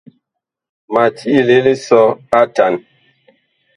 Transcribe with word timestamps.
Ma 0.93 1.03
tiile 1.17 1.57
lisɔ 1.65 2.01
a 2.37 2.39
atan. 2.43 2.73